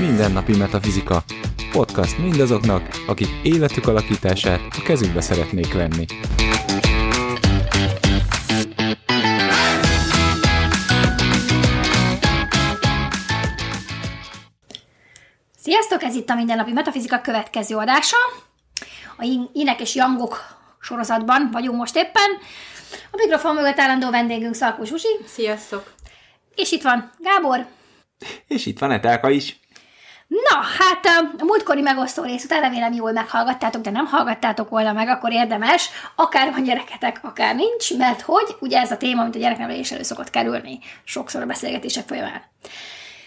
[0.00, 1.22] Mindennapi Metafizika.
[1.72, 6.04] Podcast mindazoknak, akik életük alakítását a kezükbe szeretnék venni.
[15.58, 18.16] Sziasztok, ez itt a Mindennapi Metafizika következő adása.
[19.18, 20.55] A Inek és Jangok
[20.86, 22.38] sorozatban vagyunk most éppen.
[23.10, 25.18] A mikrofon mögött állandó vendégünk Szalkó Zsuzsi.
[25.26, 25.94] Sziasztok!
[26.54, 27.66] És itt van Gábor.
[28.46, 29.60] És itt van Etelka is.
[30.28, 31.06] Na, hát
[31.38, 35.90] a múltkori megosztó rész után remélem jól meghallgattátok, de nem hallgattátok volna meg, akkor érdemes,
[36.14, 40.02] akár van gyereketek, akár nincs, mert hogy ugye ez a téma, amit a gyereknevelés elő
[40.02, 42.42] szokott kerülni sokszor a beszélgetések folyamán.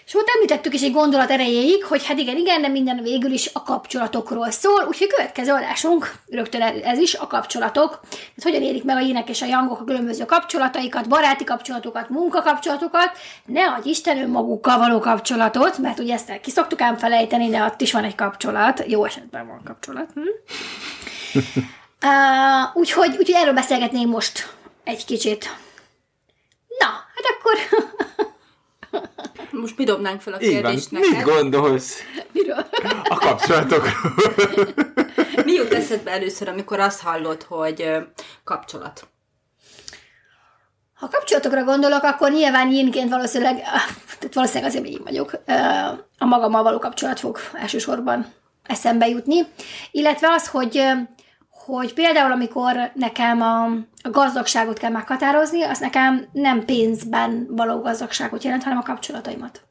[0.09, 3.49] És ott említettük is egy gondolat erejéig, hogy hát igen, igen, de minden végül is
[3.53, 7.99] a kapcsolatokról szól, úgyhogy a következő adásunk rögtön ez is a kapcsolatok.
[8.09, 13.11] Tehát hogyan érik meg a ének és a jangok a különböző kapcsolataikat, baráti kapcsolatokat, munkakapcsolatokat,
[13.45, 17.81] ne adj Isten önmagukkal való kapcsolatot, mert ugye ezt ki szoktuk ám felejteni, de ott
[17.81, 20.09] is van egy kapcsolat, jó esetben van kapcsolat.
[20.13, 20.21] Hm?
[22.07, 25.55] uh, úgyhogy, úgyhogy erről beszélgetnénk most egy kicsit.
[26.79, 27.57] Na, hát akkor
[29.59, 30.61] Most mi dobnánk fel a Így van.
[30.61, 31.27] kérdést Mit neked?
[31.27, 31.97] gondolsz
[32.33, 32.65] miről?
[33.09, 34.13] a kapcsolatokról?
[35.45, 37.91] Mi jut eszedbe először, amikor azt hallod, hogy
[38.43, 39.07] kapcsolat?
[40.93, 43.55] Ha kapcsolatokra gondolok, akkor nyilván énként valószínűleg,
[44.19, 45.31] tehát valószínűleg azért én vagyok,
[46.17, 49.47] a magammal való kapcsolat fog elsősorban eszembe jutni.
[49.91, 50.81] Illetve az, hogy,
[51.77, 53.63] hogy például amikor nekem a,
[54.03, 59.61] a gazdagságot kell meghatározni, az nekem nem pénzben való gazdagságot jelent, hanem a kapcsolataimat.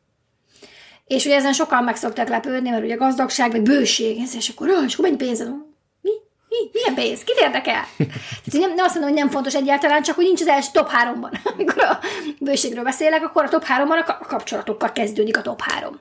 [1.04, 4.92] És ugye ezen sokan meg szoktak lepődni, mert ugye gazdagság, vagy bőség, és akkor, és
[4.92, 5.76] akkor mennyi pénzed van?
[6.00, 6.10] Mi?
[6.48, 6.56] Mi?
[6.72, 7.24] Milyen pénz?
[7.24, 7.84] Kit érdekel?
[7.96, 10.88] Tehát nem, nem azt mondom, hogy nem fontos egyáltalán, csak hogy nincs az első top
[10.88, 11.30] háromban.
[11.54, 11.98] Amikor a
[12.38, 16.00] bőségről beszélek, akkor a top háromban a kapcsolatokkal kezdődik a top három.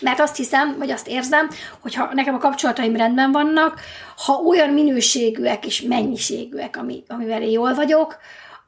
[0.00, 1.48] Mert azt hiszem, vagy azt érzem,
[1.80, 3.80] hogy ha nekem a kapcsolataim rendben vannak,
[4.16, 8.16] ha olyan minőségűek és mennyiségűek, ami, amivel én jól vagyok,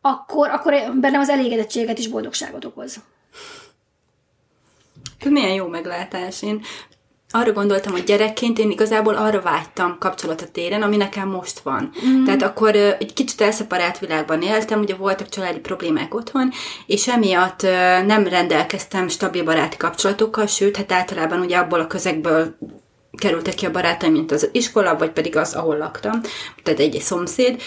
[0.01, 3.01] akkor, akkor bennem az elégedettséget és boldogságot okoz.
[5.19, 6.43] Ez milyen jó meglátás.
[6.43, 6.63] Én
[7.31, 11.91] arra gondoltam, hogy gyerekként én igazából arra vágytam kapcsolatot téren, ami nekem most van.
[12.07, 12.25] Mm.
[12.25, 16.51] Tehát akkor ö, egy kicsit elszeparált világban éltem, ugye voltak családi problémák otthon,
[16.87, 22.57] és emiatt ö, nem rendelkeztem stabil baráti kapcsolatokkal, sőt, hát általában ugye abból a közegből
[23.19, 26.21] kerültek ki a barátaim, mint az iskola, vagy pedig az, ahol laktam,
[26.63, 27.63] tehát egy, egy szomszéd,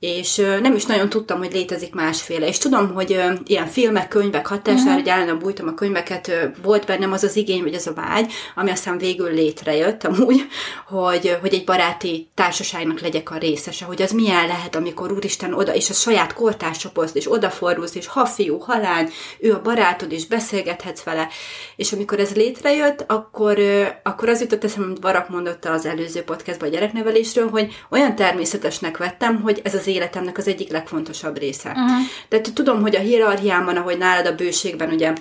[0.00, 2.46] és nem is nagyon tudtam, hogy létezik másféle.
[2.46, 4.94] És tudom, hogy ilyen filmek, könyvek hatására, uh-huh.
[4.94, 8.70] hogy állandóan bújtam a könyveket, volt bennem az az igény, vagy az a vágy, ami
[8.70, 10.46] aztán végül létrejött amúgy,
[10.88, 15.74] hogy, hogy egy baráti társaságnak legyek a részese, hogy az milyen lehet, amikor úristen oda,
[15.74, 20.26] és a saját kortárscsoporthoz, és odafordulsz, és ha fiú, ha lány, ő a barátod, és
[20.26, 21.28] beszélgethetsz vele.
[21.76, 23.58] És amikor ez létrejött, akkor,
[24.02, 28.96] akkor az jutott eszembe, amit Barak mondott az előző podcastban a gyereknevelésről, hogy olyan természetesnek
[28.96, 31.68] vettem, hogy ez az életemnek az egyik legfontosabb része.
[31.68, 32.06] Uh-huh.
[32.28, 35.12] Tehát tudom, hogy a hierarchiámon, ahogy nálad a bőségben ugye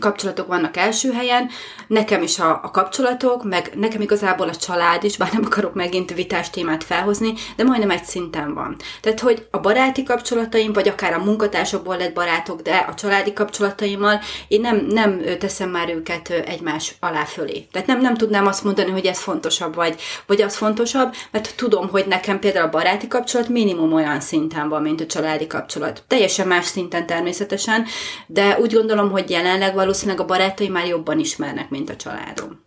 [0.00, 1.50] kapcsolatok vannak első helyen,
[1.86, 6.14] nekem is a, a kapcsolatok, meg nekem igazából a család is, bár nem akarok megint
[6.14, 8.76] vitás témát felhozni, de majdnem egy szinten van.
[9.00, 14.20] Tehát, hogy a baráti kapcsolataim, vagy akár a munkatársokból lett barátok, de a családi kapcsolataimmal
[14.48, 17.66] én nem, nem teszem már őket egymás alá fölé.
[17.72, 21.88] Tehát nem, nem tudnám azt mondani, hogy ez fontosabb, vagy, vagy az fontosabb, mert tudom,
[21.88, 26.02] hogy nekem például a baráti kapcsolat minimum olyan szinten van, mint a családi kapcsolat.
[26.08, 27.86] Teljesen más szinten természetesen,
[28.26, 32.62] de úgy gondolom, hogy jelenleg valószínűleg a barátaim már jobban ismernek, mint a családom.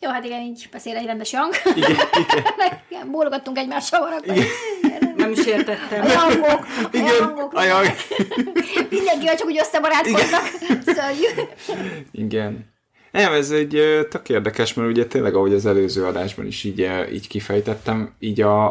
[0.00, 1.54] Jó, hát igen, így beszél egy rendes jang.
[1.74, 1.96] Igen,
[2.88, 3.10] igen.
[3.10, 4.34] bólogattunk egymással maradva.
[5.16, 6.04] Nem is értettem.
[6.04, 7.86] A jangok, a Igen, a jang.
[8.90, 10.42] Mindenkivel csak úgy összebarátkoznak.
[10.96, 11.42] Szörnyű.
[12.12, 12.70] Igen.
[13.10, 17.28] Nem, ez egy tök érdekes, mert ugye tényleg, ahogy az előző adásban is így, így
[17.28, 18.66] kifejtettem, így a,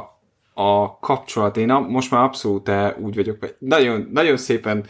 [0.54, 4.86] a kapcsolat, én a, most már abszolút úgy vagyok, hogy nagyon, nagyon szépen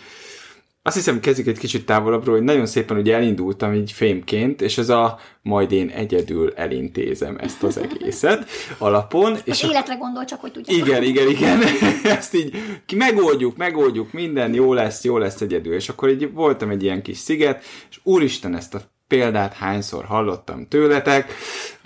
[0.84, 4.90] azt hiszem, kezdjük egy kicsit távolabbról, hogy nagyon szépen ugye elindultam így fémként, és ez
[4.90, 9.32] a majd én egyedül elintézem ezt az egészet alapon.
[9.32, 10.76] Az és a- életre gondol csak, hogy tudja.
[10.78, 11.60] igen, igen, igen.
[12.18, 12.56] Ezt így
[12.86, 15.74] ki megoldjuk, megoldjuk, minden jó lesz, jó lesz egyedül.
[15.74, 20.68] És akkor így voltam egy ilyen kis sziget, és úristen ezt a példát hányszor hallottam
[20.68, 21.34] tőletek,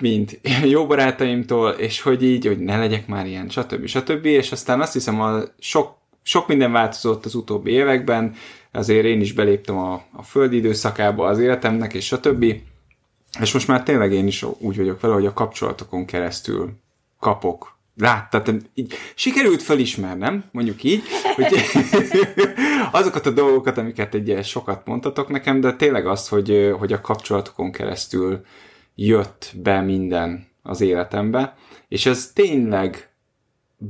[0.01, 3.85] mint jó barátaimtól, és hogy így, hogy ne legyek már ilyen, stb.
[3.85, 4.25] stb.
[4.25, 5.93] És aztán azt hiszem, a sok,
[6.23, 8.33] sok minden változott az utóbbi években,
[8.75, 12.45] azért én is beléptem a, a földi időszakába az életemnek, és stb.
[13.39, 16.69] És most már tényleg én is úgy vagyok vele, hogy a kapcsolatokon keresztül
[17.19, 21.03] kapok látta, tehát így sikerült felismernem, mondjuk így,
[21.35, 21.55] hogy
[22.91, 27.71] azokat a dolgokat, amiket egy sokat mondtatok nekem, de tényleg az, hogy, hogy a kapcsolatokon
[27.71, 28.45] keresztül
[28.95, 31.57] jött be minden az életembe,
[31.87, 33.09] és ez tényleg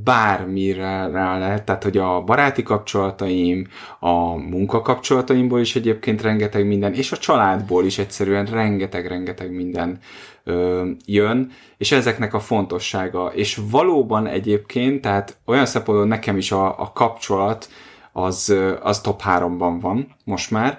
[0.04, 3.66] bármire rá lehet, tehát hogy a baráti kapcsolataim,
[3.98, 9.98] a munkakapcsolataimból is egyébként rengeteg minden, és a családból is egyszerűen rengeteg-rengeteg minden
[10.44, 13.26] ö, jön, és ezeknek a fontossága.
[13.34, 17.68] És valóban egyébként, tehát olyan szempontból nekem is a, a kapcsolat
[18.12, 20.78] az, az top 3-ban van most már,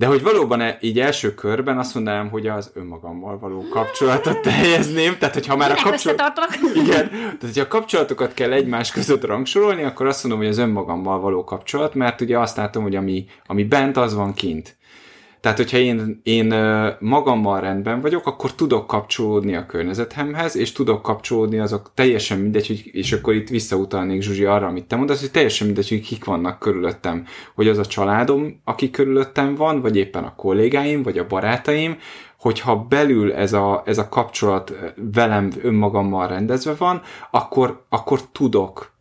[0.00, 5.34] de hogy valóban így első körben azt mondanám, hogy az önmagammal való kapcsolatot teljezném, tehát
[5.34, 6.32] hogyha már a kapcsolat...
[6.84, 11.20] Igen, tehát hogyha a kapcsolatokat kell egymás között rangsorolni, akkor azt mondom, hogy az önmagammal
[11.20, 14.76] való kapcsolat, mert ugye azt látom, hogy ami, ami bent, az van kint.
[15.40, 16.54] Tehát, hogyha én, én
[17.00, 22.90] magammal rendben vagyok, akkor tudok kapcsolódni a környezetemhez, és tudok kapcsolódni azok teljesen mindegy, hogy,
[22.92, 26.58] és akkor itt visszautalnék Zsuzsi arra, amit te mondasz, hogy teljesen mindegy, hogy kik vannak
[26.58, 27.26] körülöttem.
[27.54, 31.98] Hogy az a családom, aki körülöttem van, vagy éppen a kollégáim, vagy a barátaim,
[32.38, 34.74] hogyha belül ez a, ez a kapcsolat
[35.12, 38.98] velem önmagammal rendezve van, akkor, akkor tudok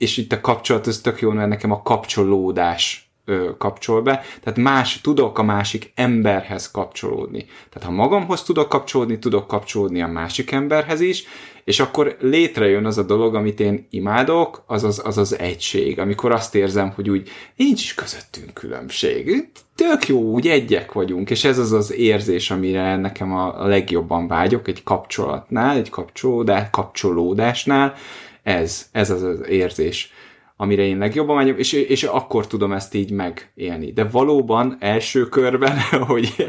[0.00, 4.58] és itt a kapcsolat, ez tök jó, mert nekem a kapcsolódás ö, kapcsol be, tehát
[4.58, 7.46] más, tudok a másik emberhez kapcsolódni.
[7.70, 11.24] Tehát ha magamhoz tudok kapcsolódni, tudok kapcsolódni a másik emberhez is,
[11.64, 16.32] és akkor létrejön az a dolog, amit én imádok, az az, az, az egység, amikor
[16.32, 19.48] azt érzem, hogy úgy nincs is közöttünk különbség.
[19.74, 24.68] Tök jó, úgy egyek vagyunk, és ez az az érzés, amire nekem a, legjobban vágyok
[24.68, 27.94] egy kapcsolatnál, egy kapcsolódás, kapcsolódásnál,
[28.42, 30.12] ez, ez az az érzés
[30.60, 33.92] amire én legjobban megyek, és, és akkor tudom ezt így megélni.
[33.92, 36.46] De valóban első körben, ahogy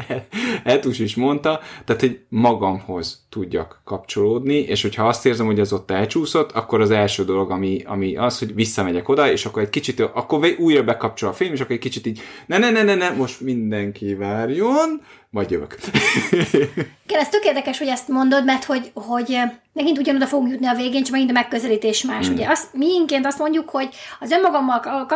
[0.64, 5.90] Etus is mondta, tehát hogy magamhoz tudjak kapcsolódni, és hogyha azt érzem, hogy az ott
[5.90, 10.00] elcsúszott, akkor az első dolog, ami, ami az, hogy visszamegyek oda, és akkor egy kicsit,
[10.00, 13.10] akkor újra bekapcsol a film, és akkor egy kicsit így, ne, ne, ne, ne, ne
[13.10, 15.00] most mindenki várjon,
[15.32, 15.76] majd jövök.
[17.06, 19.38] Igen, ez tök érdekes, hogy ezt mondod, mert hogy, hogy
[19.72, 22.28] megint ugyanoda fogunk jutni a végén, csak megint a megközelítés más.
[22.28, 22.32] Mm.
[22.32, 23.88] Ugye azt, mi inként azt mondjuk, hogy
[24.20, 25.06] az önmagammal a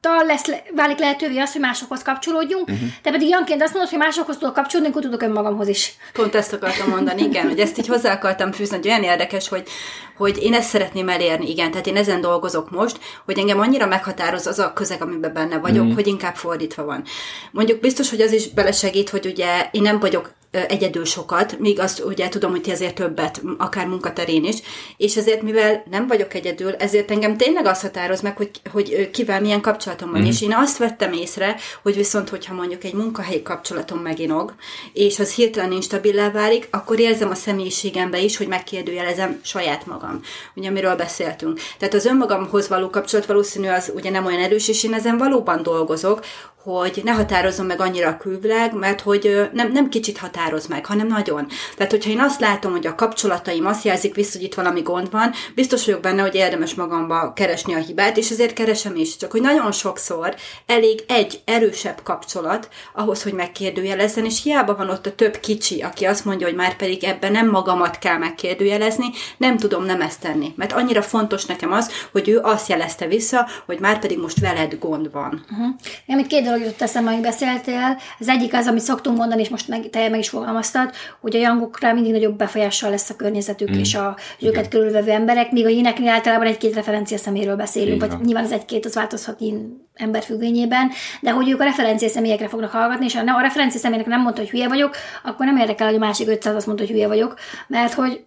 [0.00, 2.88] kapcsolattal lesz, válik lehetővé az, hogy másokhoz kapcsolódjunk, uh-huh.
[3.02, 5.94] te pedig Janként azt mondod, hogy másokhoz tudok kapcsolódni, akkor tudok önmagamhoz is.
[6.12, 9.68] Pont ezt akartam mondani, igen, hogy ezt így hozzá akartam fűzni, hogy olyan érdekes, hogy,
[10.16, 14.46] hogy én ezt szeretném elérni, igen, tehát én ezen dolgozok most, hogy engem annyira meghatároz
[14.46, 15.94] az a közeg, amiben benne vagyok, mm.
[15.94, 17.04] hogy inkább fordítva van.
[17.50, 20.30] Mondjuk biztos, hogy az is belesegít, hogy ugye én nem vagyok
[20.66, 24.56] egyedül sokat, míg azt ugye tudom, hogy ti azért többet, akár munkaterén is,
[24.96, 29.40] és ezért, mivel nem vagyok egyedül, ezért engem tényleg azt határoz meg, hogy, hogy kivel
[29.40, 30.20] milyen kapcsolatom van.
[30.20, 30.24] Mm.
[30.24, 34.54] És én azt vettem észre, hogy viszont, hogyha mondjuk egy munkahelyi kapcsolatom meginog,
[34.92, 40.20] és az hirtelen instabilá válik, akkor érzem a személyiségembe is, hogy megkérdőjelezem saját magam,
[40.54, 41.60] ugye amiről beszéltünk.
[41.78, 45.62] Tehát az önmagamhoz való kapcsolat valószínű az ugye nem olyan erős, és én ezen valóban
[45.62, 46.20] dolgozok,
[46.68, 51.06] hogy ne határozzon meg annyira a külvilág, mert hogy nem, nem kicsit határoz meg, hanem
[51.06, 51.46] nagyon.
[51.76, 55.10] Tehát, hogyha én azt látom, hogy a kapcsolataim azt jelzik vissza, hogy itt valami gond
[55.10, 59.16] van, biztos vagyok benne, hogy érdemes magamba keresni a hibát, és ezért keresem is.
[59.16, 60.34] Csak hogy nagyon sokszor
[60.66, 66.04] elég egy erősebb kapcsolat ahhoz, hogy megkérdőjelezzen, és hiába van ott a több kicsi, aki
[66.04, 69.06] azt mondja, hogy már pedig ebben nem magamat kell megkérdőjelezni,
[69.36, 70.52] nem tudom nem ezt tenni.
[70.56, 74.78] Mert annyira fontos nekem az, hogy ő azt jelezte vissza, hogy már pedig most veled
[74.78, 75.44] gond van.
[75.50, 75.74] Uh-huh.
[76.06, 77.98] Én két dolog jutott eszembe, amit beszéltél.
[78.18, 81.38] Az egyik az, amit szoktunk mondani, és most meg, te meg is fogalmaztad, hogy a
[81.38, 83.78] jangokra mindig nagyobb befolyással lesz a környezetük mm.
[83.78, 88.44] és a őket körülvevő emberek, míg a jéneknél általában egy-két referencia szeméről beszélünk, vagy nyilván
[88.44, 93.04] az egy-két az változhat én ember függvényében, de hogy ők a referencia személyekre fognak hallgatni,
[93.04, 95.98] és ha a referencia személynek nem mondta, hogy hülye vagyok, akkor nem érdekel, hogy a
[95.98, 97.34] másik 500 azt mondta, hogy hülye vagyok,
[97.66, 98.24] mert hogy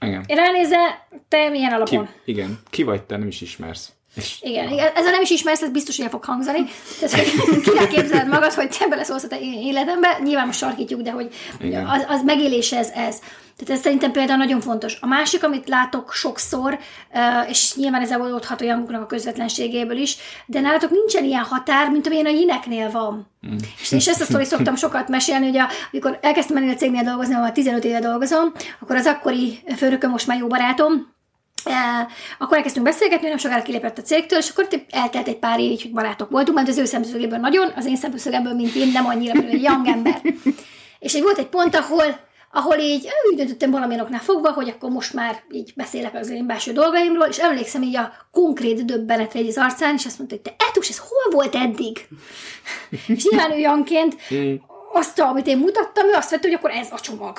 [0.00, 0.24] igen.
[0.28, 2.04] Ránézze, te milyen alapon?
[2.04, 3.92] Ki, igen, ki vagy te, nem is ismersz.
[4.40, 6.64] Igen, igen, ezzel nem is ismersz, ez biztos, hogy el fog hangzani.
[7.00, 11.10] Tehát, hogy kire képzeled magad, hogy te beleszólsz a te életembe, nyilván most sarkítjuk, de
[11.10, 11.28] hogy
[11.86, 13.18] az, az megélés ez, ez.
[13.56, 14.98] Tehát ez szerintem például nagyon fontos.
[15.00, 16.78] A másik, amit látok sokszor,
[17.48, 22.26] és nyilván ez evolódhat olyanoknak a közvetlenségéből is, de nálatok nincsen ilyen határ, mint amilyen
[22.26, 23.30] a jineknél van.
[23.46, 23.56] Mm.
[23.80, 27.02] És, és ezt a sztori szoktam sokat mesélni, hogy a, amikor elkezdtem ennél a cégnél
[27.02, 31.18] dolgozni, ahol 15 éve dolgozom, akkor az akkori főnököm, most már jó barátom,
[32.38, 35.92] akkor elkezdtünk beszélgetni, nem sokára kilépett a cégtől, és akkor eltelt egy pár év, hogy
[35.92, 39.52] barátok voltunk, mert az ő szemszögéből nagyon, az én szemszögemből, mint én, nem annyira, mint
[39.52, 40.20] egy young ember.
[40.98, 44.90] És egy volt egy pont, ahol ahol így úgy döntöttem valamilyen oknál fogva, hogy akkor
[44.90, 49.48] most már így beszélek az én belső dolgaimról, és emlékszem így a konkrét döbbenetre egy
[49.48, 52.08] az arcán, és azt mondta, hogy te Etus, ez hol volt eddig?
[53.06, 54.54] és nyilván ő Janként mm.
[54.92, 57.38] azt, amit én mutattam, ő azt vette, hogy akkor ez a csomag.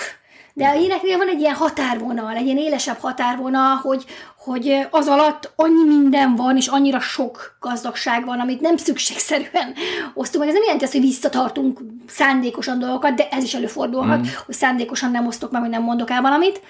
[0.54, 4.06] De a éneknél van egy ilyen határvonal, egy ilyen élesebb határvonal, hogy,
[4.38, 9.74] hogy az alatt annyi minden van, és annyira sok gazdagság van, amit nem szükségszerűen
[10.14, 10.48] osztunk meg.
[10.48, 14.30] Ez nem jelenti azt, hogy visszatartunk szándékosan dolgokat, de ez is előfordulhat, mm.
[14.46, 16.62] hogy szándékosan nem osztok meg, vagy nem mondok el valamit.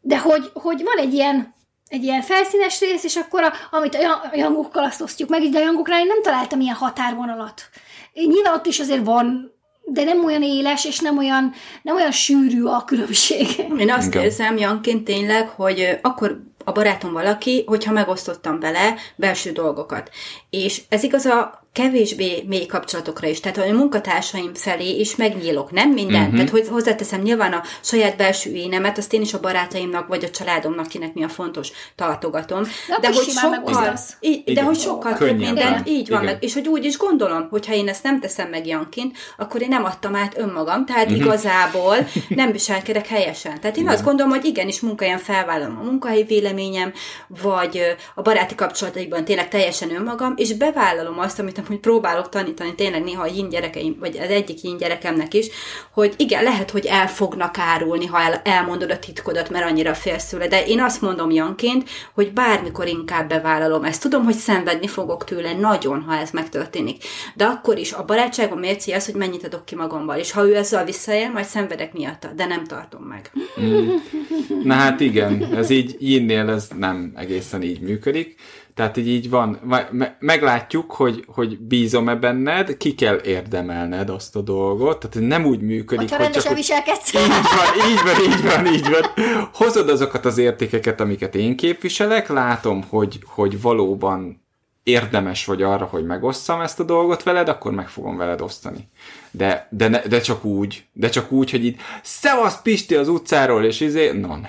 [0.00, 1.54] De hogy, hogy van egy ilyen,
[1.88, 5.62] egy ilyen felszínes rész, és akkor, a, amit a jangokkal azt osztjuk meg, de a
[5.62, 7.62] jangoknál én nem találtam ilyen határvonalat.
[8.12, 9.53] Én nyilván ott is azért van
[9.84, 13.46] de nem olyan éles, és nem olyan, nem olyan sűrű a különbség.
[13.78, 14.22] Én azt Igen.
[14.22, 20.10] érzem, Janként tényleg, hogy akkor a barátom valaki, hogyha megosztottam vele belső dolgokat.
[20.50, 25.90] És ez igaz a kevésbé mély kapcsolatokra is, tehát a munkatársaim felé is megnyílok, nem
[25.90, 26.34] minden, uh-huh.
[26.34, 30.30] tehát hogy hozzáteszem nyilván a saját belső énemet, azt én is a barátaimnak vagy a
[30.30, 32.62] családomnak, kinek mi a fontos, tartogatom.
[32.62, 36.68] De, de hogy sokkal, így, de hogy sokkal több minden, így van, meg, és hogy
[36.68, 40.14] úgy is gondolom, hogy ha én ezt nem teszem meg Janként, akkor én nem adtam
[40.14, 41.24] át önmagam, tehát uh-huh.
[41.24, 41.96] igazából
[42.28, 43.60] nem viselkedek helyesen.
[43.60, 43.94] Tehát én igen.
[43.94, 46.92] azt gondolom, hogy igenis munkáján felvállalom a munkahelyi véleményem,
[47.42, 53.02] vagy a baráti kapcsolataiban tényleg teljesen önmagam, és bevállalom azt, amit hogy próbálok tanítani tényleg
[53.02, 55.46] néha a yin gyerekeim, vagy az egyik yin gyerekemnek is,
[55.90, 60.28] hogy igen, lehet, hogy el fognak árulni, ha el, elmondod a titkodat, mert annyira félsz
[60.28, 64.02] tőle, de én azt mondom Janként, hogy bármikor inkább bevállalom ezt.
[64.02, 67.04] Tudom, hogy szenvedni fogok tőle nagyon, ha ez megtörténik.
[67.34, 70.56] De akkor is a barátságom mérci az, hogy mennyit adok ki magammal, és ha ő
[70.56, 73.30] ezzel visszaél, majd szenvedek miatta, de nem tartom meg.
[73.60, 73.88] Mm.
[74.62, 78.36] Na hát igen, ez így yinnél ez nem egészen így működik.
[78.74, 79.60] Tehát így, így van,
[80.18, 86.08] meglátjuk, hogy, hogy bízom-e benned, ki kell érdemelned azt a dolgot, tehát nem úgy működik,
[86.08, 86.54] Hogyha hogy csak...
[86.54, 87.14] viselkedsz.
[87.14, 89.24] Így van, így van, így van, így van.
[89.52, 94.42] Hozod azokat az értékeket, amiket én képviselek, látom, hogy, hogy valóban
[94.82, 98.88] érdemes vagy arra, hogy megosszam ezt a dolgot veled, akkor meg fogom veled osztani
[99.36, 103.64] de, de, ne, de csak úgy, de csak úgy, hogy itt szevasz Pisti az utcáról,
[103.64, 104.42] és izé, no nem,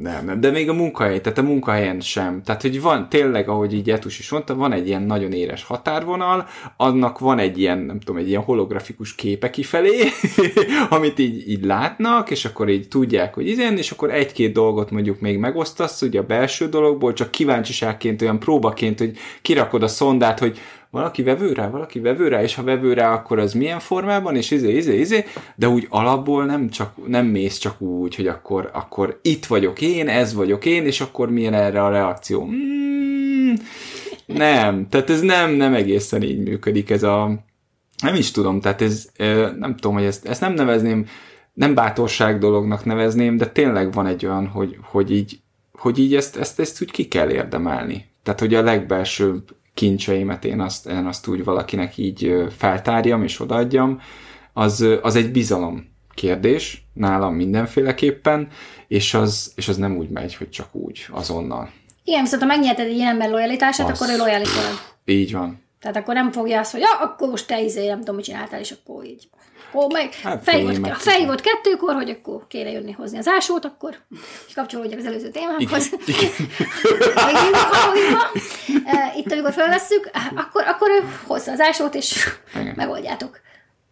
[0.00, 2.42] nem, nem, de még a munkahely, tehát a munkahelyen sem.
[2.42, 6.48] Tehát, hogy van tényleg, ahogy így Etus is mondta, van egy ilyen nagyon éres határvonal,
[6.76, 10.08] annak van egy ilyen, nem tudom, egy ilyen holografikus képe kifelé,
[10.90, 15.20] amit így, így látnak, és akkor így tudják, hogy izén, és akkor egy-két dolgot mondjuk
[15.20, 20.58] még megosztasz, ugye a belső dologból, csak kíváncsiságként, olyan próbaként, hogy kirakod a szondát, hogy
[20.92, 24.50] valaki vevő rá, valaki vevő rá, és ha vevő rá, akkor az milyen formában, és
[24.50, 25.24] izé, izé, izé,
[25.56, 30.08] de úgy alapból nem csak, nem mész csak úgy, hogy akkor, akkor itt vagyok én,
[30.08, 32.46] ez vagyok én, és akkor milyen erre a reakció.
[32.46, 33.52] Mm,
[34.26, 37.44] nem, tehát ez nem, nem egészen így működik ez a,
[38.02, 39.10] nem is tudom, tehát ez,
[39.58, 41.06] nem tudom, hogy ezt, ezt nem nevezném,
[41.52, 45.40] nem bátorság dolognak nevezném, de tényleg van egy olyan, hogy, hogy így,
[45.72, 48.10] hogy így ezt, ezt, ezt úgy ki kell érdemelni.
[48.22, 54.00] Tehát, hogy a legbelsőbb kincseimet én azt, én azt úgy valakinek így feltárjam és odaadjam,
[54.52, 58.48] az, az egy bizalom kérdés nálam mindenféleképpen,
[58.88, 61.70] és az, és az nem úgy megy, hogy csak úgy, azonnal.
[62.04, 64.00] Igen, viszont ha megnyerted egy ilyen ember lojalitását, az...
[64.00, 64.48] akkor ő lojális
[65.04, 65.62] Így van.
[65.80, 68.60] Tehát akkor nem fogja azt, hogy ja, akkor most te izé, nem tudom, mit csináltál,
[68.60, 69.28] és akkor így.
[69.72, 73.96] Akkor meg hát, felhívott, felhívott kettőkor, hogy akkor kéne jönni hozni az ásót, akkor
[74.54, 75.92] kapcsolódjak az előző témához.
[75.92, 76.00] Itt,
[79.42, 80.88] amikor felvesszük, akkor, akkor
[81.26, 82.28] hozza az ásót, és
[82.60, 82.72] igen.
[82.76, 83.40] megoldjátok.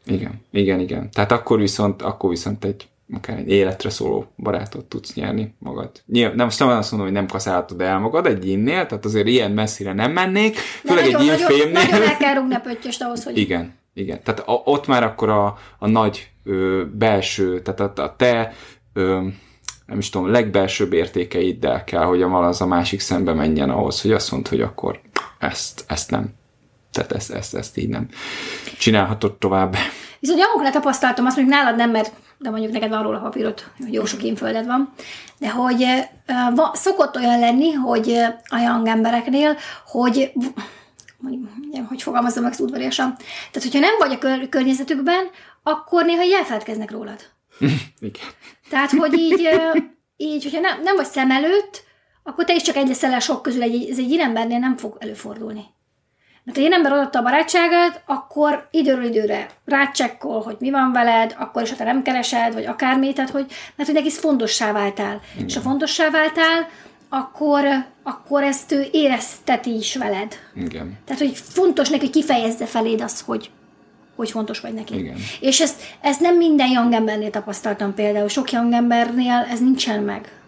[0.07, 1.11] Igen, igen, igen.
[1.11, 5.91] Tehát akkor viszont, akkor viszont egy akár egy életre szóló barátot tudsz nyerni magad.
[6.07, 9.27] Nyilván, nem, most nem azt mondom, hogy nem kaszálhatod el magad egy innél, tehát azért
[9.27, 11.73] ilyen messzire nem mennék, főleg egy ilyen fémnél.
[11.73, 13.39] Nagyon el kell rúgni a pöttyöst ahhoz, hogy...
[13.39, 14.23] Igen, igen.
[14.23, 18.53] Tehát a, ott már akkor a, a nagy ö, belső, tehát a, a te
[18.93, 19.27] ö,
[19.91, 24.13] nem is tudom, legbelsőbb értékeiddel kell, hogy a az a másik szembe menjen ahhoz, hogy
[24.13, 25.01] azt mondd, hogy akkor
[25.41, 26.35] ezt, ezt nem.
[26.93, 28.09] Tehát ezt, ezt, ezt így nem
[28.79, 29.77] csinálhatod tovább.
[30.21, 33.93] Viszont Jankoknál tapasztaltam, azt mondjuk nálad nem, mert de mondjuk neked van róla papírod, hogy
[33.93, 34.93] jó sok infölded van,
[35.39, 35.85] de hogy
[36.55, 38.11] va, szokott olyan lenni, hogy
[38.45, 39.57] a young embereknél,
[39.87, 40.33] hogy
[41.23, 41.39] hogy,
[41.89, 43.17] hogy fogalmazom meg udvariasan.
[43.51, 45.25] Tehát, hogyha nem vagy a kör- környezetükben,
[45.63, 47.21] akkor néha elfeledkeznek rólad.
[48.01, 48.27] Igen.
[48.69, 49.49] Tehát, hogy így,
[50.17, 51.85] így hogyha nem, nem vagy szem előtt,
[52.31, 54.77] akkor te is csak egy leszel a sok közül, egy, ez egy ilyen embernél nem
[54.77, 55.65] fog előfordulni.
[56.45, 61.37] Mert ha én ember adott a barátságát, akkor időről időre rácsekkol, hogy mi van veled,
[61.39, 63.47] akkor is, ha te nem keresed, vagy akármit, tehát hogy,
[63.77, 65.21] mert hogy neki fontossá váltál.
[65.35, 65.47] Igen.
[65.47, 66.69] És ha fontossá váltál,
[67.09, 67.65] akkor,
[68.03, 70.35] akkor ezt ő érezteti is veled.
[70.55, 70.99] Igen.
[71.05, 73.51] Tehát, hogy fontos neki, hogy kifejezze feléd azt, hogy,
[74.17, 74.99] hogy fontos vagy neki.
[74.99, 75.17] Igen.
[75.41, 78.29] És ezt, ezt nem minden young embernél tapasztaltam például.
[78.29, 80.40] Sok young embernél ez nincsen meg.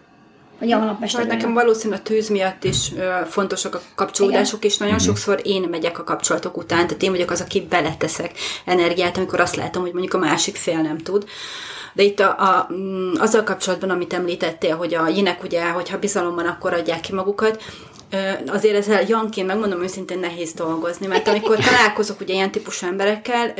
[0.63, 4.69] A young hát nekem valószínűleg a tűz miatt is ö, fontosak a kapcsolódások, Igen.
[4.69, 5.05] és nagyon mm-hmm.
[5.05, 8.31] sokszor én megyek a kapcsolatok után, tehát én vagyok az, aki beleteszek
[8.65, 11.25] energiát, amikor azt látom, hogy mondjuk a másik fél nem tud.
[11.93, 16.35] De itt a, a, mm, azzal kapcsolatban, amit említettél, hogy a jinek ugye, hogyha bizalom
[16.35, 17.63] van, akkor adják ki magukat,
[18.47, 23.53] azért ezzel Janként megmondom őszintén nehéz dolgozni, mert amikor találkozok ugye ilyen típusú emberekkel,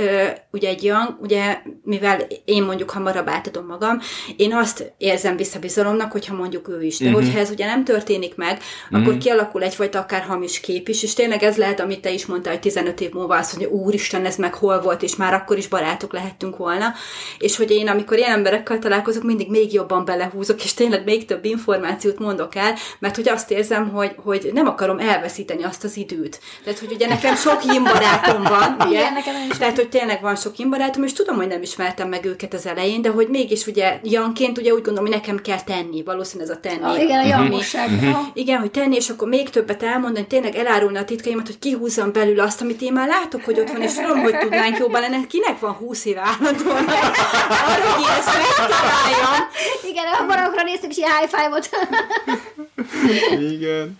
[0.51, 3.99] ugye egy Jan, ugye mivel én mondjuk hamarabb átadom magam,
[4.37, 6.97] én azt érzem visszabizalomnak, hogyha mondjuk ő is.
[6.97, 7.21] De uh-huh.
[7.21, 9.01] hogyha ez ugye nem történik meg, uh-huh.
[9.01, 12.53] akkor kialakul egyfajta akár hamis kép is, és tényleg ez lehet, amit te is mondtál,
[12.53, 15.67] hogy 15 év múlva azt mondja, úristen, ez meg hol volt, és már akkor is
[15.67, 16.93] barátok lehettünk volna.
[17.37, 21.45] És hogy én, amikor ilyen emberekkel találkozok, mindig még jobban belehúzok, és tényleg még több
[21.45, 25.97] információt mondok el, mert hogy azt érzem, hogy, hogy hogy nem akarom elveszíteni azt az
[25.97, 26.39] időt.
[26.63, 28.99] Tehát, hogy ugye nekem sok barátom van, ugye?
[28.99, 32.25] Igen, nekem is Tehát, hogy tényleg van sok barátom, és tudom, hogy nem ismertem meg
[32.25, 36.03] őket az elején, de hogy mégis ugye Janként ugye úgy gondolom, hogy nekem kell tenni,
[36.03, 36.83] valószínűleg ez a tenni.
[36.83, 37.89] Ah, igen, a jangosság.
[37.89, 38.17] Uh-huh.
[38.33, 42.39] Igen, hogy tenni, és akkor még többet elmondani, tényleg elárulni a titkaimat, hogy kihúzzam belül
[42.39, 45.27] azt, amit én már látok, hogy ott van, és tudom, hogy tudnánk jobban lenni.
[45.27, 46.85] Kinek van 20 év állandóan
[47.69, 49.47] arra, hogy ezt megtaláljam.
[49.89, 51.69] Igen, a barokra néztük, és ilyen high five-ot.
[53.51, 53.99] Igen.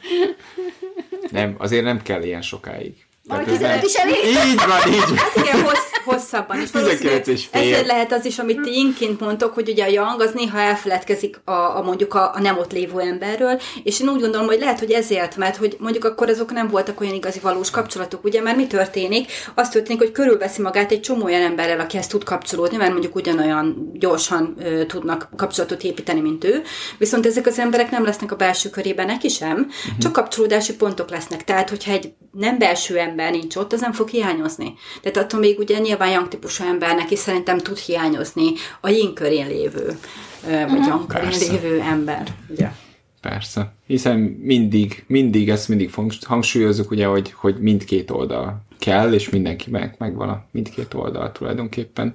[1.32, 3.06] Nem, azért nem kell ilyen sokáig.
[3.28, 4.16] Vagy 15 is elég?
[4.26, 5.18] Így van, így van.
[5.18, 6.72] Hát igen, hossz, hosszabban is.
[6.72, 7.62] 19 és fél.
[7.62, 11.42] Ezért lehet az is, amit ti inként mondtok, hogy ugye a Young az néha elfeledkezik
[11.46, 14.80] a, a mondjuk a, a nem ott lévő emberről, és én úgy gondolom, hogy lehet,
[14.80, 18.58] hogy ezért, mert hogy mondjuk akkor azok nem voltak olyan igazi valós kapcsolatok, ugye, mert
[18.58, 19.32] mi történik?
[19.56, 23.16] Az történik, hogy körülveszi magát egy csomó olyan emberrel, aki ezt tud kapcsolódni, mert mondjuk
[23.16, 26.62] ugyanolyan gyorsan ö, tudnak kapcsolatot építeni, mint ő.
[26.98, 29.98] Viszont ezek az emberek nem lesznek a belső körében neki sem, uh-huh.
[30.00, 31.44] csak kapcsolódási pontok lesznek.
[31.44, 34.74] Tehát, hogyha egy nem belső ember nincs ott, az nem fog hiányozni.
[35.02, 38.52] Tehát attól még ugye nyilván yang típusú embernek is szerintem tud hiányozni
[38.82, 39.98] a yin körén lévő,
[40.44, 40.88] vagy uh-huh.
[40.88, 42.28] yang körén lévő ember.
[42.50, 42.70] Ugye?
[43.22, 43.74] Persze.
[43.88, 45.92] Hiszen mindig, mindig ezt mindig
[46.22, 52.14] hangsúlyozzuk, ugye, hogy, hogy mindkét oldal kell, és mindenki meg, megvan a mindkét oldal tulajdonképpen.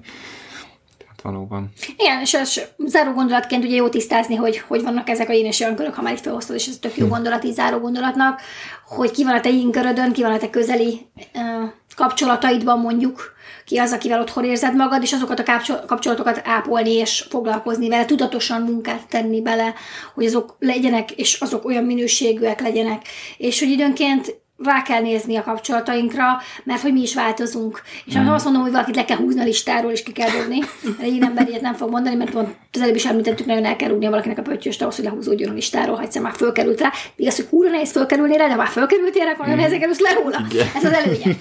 [1.21, 1.69] Tehát valóban.
[1.97, 5.59] Igen, és az záró gondolatként ugye jó tisztázni, hogy hogy vannak ezek a én és
[5.59, 7.11] olyan ha már itt felhoztad, és ez tök jó hm.
[7.11, 8.41] gondolat így záró gondolatnak,
[8.87, 13.33] hogy ki van a te inkörödön, ki van a te közeli uh, kapcsolataidban mondjuk,
[13.65, 18.61] ki az, akivel otthon érzed magad, és azokat a kapcsolatokat ápolni és foglalkozni vele, tudatosan
[18.61, 19.73] munkát tenni bele,
[20.13, 23.01] hogy azok legyenek, és azok olyan minőségűek legyenek,
[23.37, 26.23] és hogy időnként rá kell nézni a kapcsolatainkra,
[26.63, 27.81] mert hogy mi is változunk.
[28.05, 28.27] És mm.
[28.27, 30.59] azt mondom, hogy valakit le kell húzni a listáról, és ki kell dobni.
[30.99, 33.89] Egy ember ilyet nem fog mondani, mert pont az előbb is említettük, nagyon el kell
[33.89, 36.91] rúgni valakinek a pöttyöst ahhoz, hogy lehúzódjon a listáról, ha egyszer már fölkerült rá.
[37.15, 40.13] Igaz, hogy kúra nehéz fölkerülni rá, de már fölkerültél rá, akkor nagyon nehezen kerülsz le
[40.13, 40.45] róla.
[40.75, 41.35] Ez az előnye.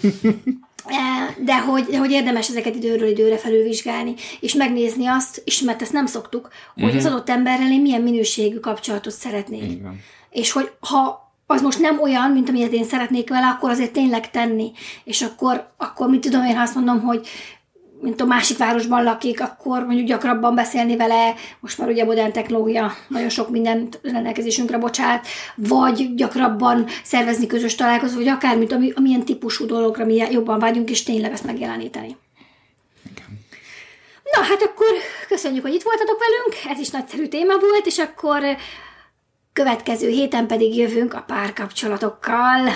[0.86, 5.92] E, de hogy, hogy érdemes ezeket időről időre felülvizsgálni, és megnézni azt, és mert ezt
[5.92, 6.96] nem szoktuk, hogy mm-hmm.
[6.96, 9.62] az adott emberrel én milyen minőségű kapcsolatot szeretnék.
[9.62, 10.00] Igen.
[10.30, 14.30] És hogy ha az most nem olyan, mint amilyet én szeretnék vele, akkor azért tényleg
[14.30, 14.72] tenni.
[15.04, 17.28] És akkor, akkor mit tudom én, ha azt mondom, hogy
[18.00, 22.92] mint a másik városban lakik, akkor mondjuk gyakrabban beszélni vele, most már ugye modern technológia
[23.08, 29.66] nagyon sok mindent rendelkezésünkre bocsát, vagy gyakrabban szervezni közös találkozó, vagy akármit, ami, amilyen típusú
[29.66, 32.16] dologra mi jobban vágyunk, és tényleg ezt megjeleníteni.
[34.32, 34.86] Na, hát akkor
[35.28, 38.42] köszönjük, hogy itt voltatok velünk, ez is nagyszerű téma volt, és akkor
[39.58, 42.68] következő héten pedig jövünk a párkapcsolatokkal.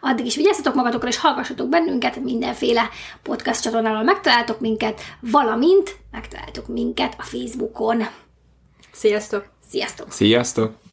[0.00, 2.88] Addig is vigyázzatok magatokra, és hallgassatok bennünket, mindenféle
[3.22, 8.06] podcast csatornával megtaláltok minket, valamint megtaláltok minket a Facebookon.
[8.92, 9.48] Sziasztok!
[9.68, 10.12] Sziasztok!
[10.12, 10.78] Sziasztok!